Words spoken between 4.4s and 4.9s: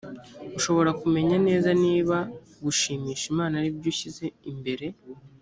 imbere